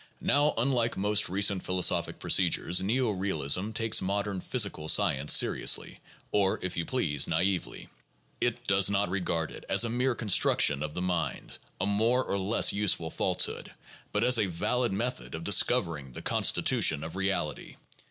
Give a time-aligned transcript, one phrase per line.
[0.23, 5.99] Now, unlike most recent philosophic procedures, neo realism takes modern physical science seriously,
[6.31, 7.87] or, if you please, naively.
[8.39, 12.39] It does not regard it as a "mere construction of the mind," a more or
[12.39, 13.73] less useful falsehood,
[14.11, 17.75] but as a valid method of discovering the constitution of reality.